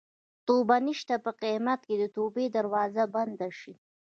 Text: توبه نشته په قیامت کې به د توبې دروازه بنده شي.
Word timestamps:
توبه 0.47 0.77
نشته 0.87 1.15
په 1.25 1.31
قیامت 1.41 1.79
کې 1.87 1.95
به 1.97 2.01
د 2.01 2.03
توبې 2.15 2.45
دروازه 2.55 3.03
بنده 3.15 3.49
شي. 3.59 3.73